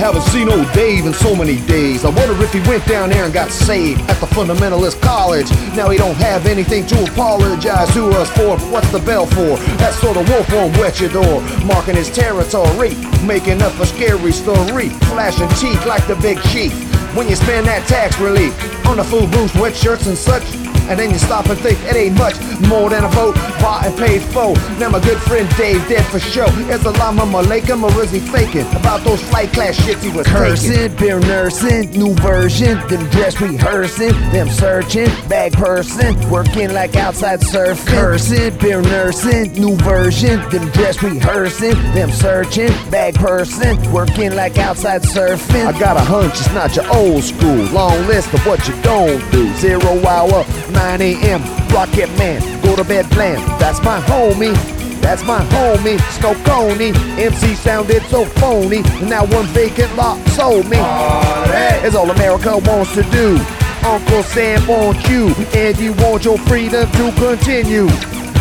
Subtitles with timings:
[0.00, 2.06] haven't seen old Dave in so many days.
[2.06, 5.50] I wonder if he went down there and got saved at the fundamentalist college.
[5.76, 8.56] Now he don't have anything to apologize to us for.
[8.72, 9.58] What's the bell for?
[9.76, 12.94] That sort of wolf won't wet your door, marking his territory,
[13.26, 16.72] making up a scary story, flashing teeth like the big chief.
[17.14, 18.56] When you spend that tax relief
[18.86, 20.69] on the food boost, wet shirts and such.
[20.90, 22.34] And then you stop and think it ain't much
[22.68, 24.54] more than a vote bought and paid for.
[24.78, 26.46] Now my good friend Dave dead for show.
[26.68, 30.26] Is a llama Malacum or is he faking about those flight class shits he was
[30.26, 30.96] Cursing, taking?
[30.96, 37.86] beer nursing, new version, them dress rehearsing, them searching, bag person, working like outside surfing.
[37.86, 45.02] Cursing, beer nursing, new version, them dress rehearsing, them searching, bag person, working like outside
[45.02, 45.66] surfing.
[45.66, 47.64] I got a hunch it's not your old school.
[47.72, 49.52] Long list of what you don't do.
[49.56, 50.44] Zero hour,
[50.80, 51.42] 9 a.m.
[51.74, 53.36] Rocket Man, go to bed plan.
[53.58, 54.56] That's my homie.
[55.02, 56.92] That's my homie, Snow Coney.
[57.22, 58.80] MC sounded so phony.
[59.06, 60.78] Now one vacant lot sold me.
[61.84, 63.38] It's all America wants to do.
[63.84, 67.86] Uncle Sam wants you, and you want your freedom to continue.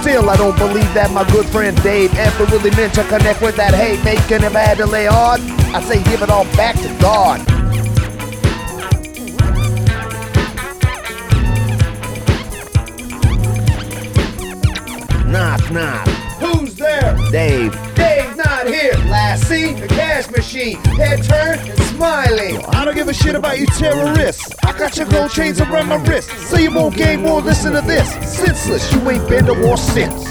[0.00, 3.56] Still, I don't believe that my good friend Dave ever really meant to connect with
[3.56, 5.40] that hate making him had to lay on.
[5.74, 7.49] I say give it all back to God.
[15.70, 17.16] Who's there?
[17.30, 17.72] Dave.
[17.94, 18.92] Dave's not here.
[19.06, 20.76] Lassie, the cash machine.
[20.96, 22.64] Head turned and smiling.
[22.74, 24.52] I don't give a shit about you terrorists.
[24.64, 26.30] I got your gold chains around my wrist.
[26.48, 28.10] Say you won't gain more, listen to this.
[28.28, 30.28] Senseless, you ain't been to war since.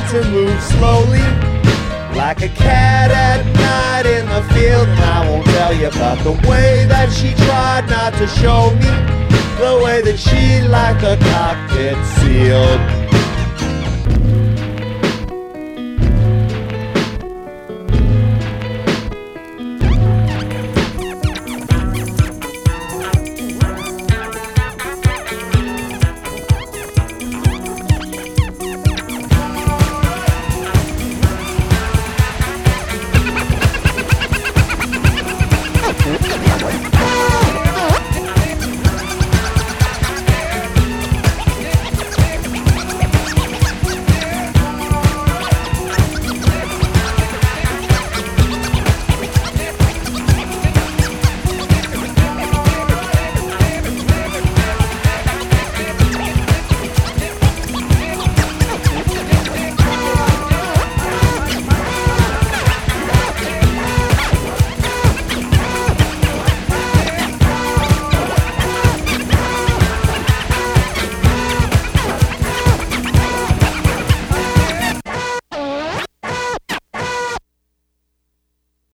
[0.00, 1.20] Had to move slowly,
[2.16, 4.88] like a cat at night in the field.
[4.88, 8.90] And I won't tell you about the way that she tried not to show me,
[9.58, 12.80] the way that she liked the cockpit sealed.